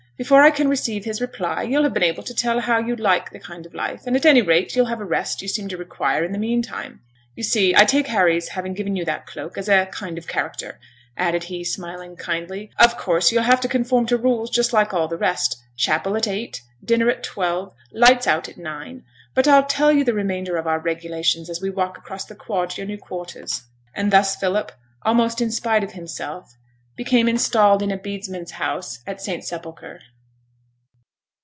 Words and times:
Before 0.17 0.43
I 0.43 0.51
can 0.51 0.67
receive 0.69 1.03
his 1.03 1.19
reply 1.19 1.63
you'll 1.63 1.81
have 1.81 1.95
been 1.95 2.03
able 2.03 2.21
to 2.21 2.33
tell 2.35 2.59
how 2.59 2.77
you'd 2.77 2.99
like 2.99 3.31
the 3.31 3.39
kind 3.39 3.65
of 3.65 3.73
life; 3.73 4.03
and 4.05 4.15
at 4.15 4.23
any 4.23 4.43
rate 4.43 4.75
you'll 4.75 4.85
have 4.85 4.99
the 4.99 5.03
rest 5.03 5.41
you 5.41 5.47
seem 5.47 5.67
to 5.69 5.77
require 5.77 6.23
in 6.23 6.31
the 6.31 6.37
meantime. 6.37 7.01
You 7.33 7.41
see, 7.41 7.73
I 7.75 7.85
take 7.85 8.05
Harry's 8.05 8.49
having 8.49 8.75
given 8.75 8.95
you 8.95 9.03
that 9.05 9.25
cloak 9.25 9.57
as 9.57 9.67
a 9.67 9.87
kind 9.87 10.19
of 10.19 10.27
character,' 10.27 10.79
added 11.17 11.45
he, 11.45 11.63
smiling 11.63 12.15
kindly. 12.15 12.69
'Of 12.77 12.97
course 12.99 13.31
you'll 13.31 13.41
have 13.41 13.61
to 13.61 13.67
conform 13.67 14.05
to 14.05 14.15
rules 14.17 14.51
just 14.51 14.73
like 14.73 14.93
all 14.93 15.07
the 15.07 15.17
rest, 15.17 15.57
chapel 15.75 16.15
at 16.15 16.27
eight, 16.27 16.61
dinner 16.85 17.09
at 17.09 17.23
twelve, 17.23 17.73
lights 17.91 18.27
out 18.27 18.47
at 18.47 18.57
nine; 18.59 19.03
but 19.33 19.47
I'll 19.47 19.65
tell 19.65 19.91
you 19.91 20.03
the 20.03 20.13
remainder 20.13 20.55
of 20.57 20.67
our 20.67 20.77
regulations 20.77 21.49
as 21.49 21.63
we 21.63 21.71
walk 21.71 21.97
across 21.97 22.25
quad 22.31 22.69
to 22.69 22.81
your 22.81 22.87
new 22.87 22.99
quarters.' 22.99 23.63
And 23.95 24.13
thus 24.13 24.35
Philip, 24.35 24.71
almost 25.01 25.41
in 25.41 25.51
spite 25.51 25.83
of 25.83 25.93
himself, 25.93 26.55
became 26.95 27.27
installed 27.27 27.81
in 27.81 27.89
a 27.89 27.97
bedesman's 27.97 28.51
house 28.51 28.99
at 29.07 29.19
St 29.19 29.43
Sepulchre. 29.43 29.99